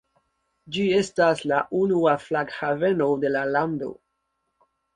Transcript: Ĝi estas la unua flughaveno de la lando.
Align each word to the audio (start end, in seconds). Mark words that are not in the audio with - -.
Ĝi 0.77 0.85
estas 0.99 1.43
la 1.51 1.59
unua 1.81 2.15
flughaveno 2.25 3.13
de 3.27 3.33
la 3.37 3.47
lando. 3.55 3.95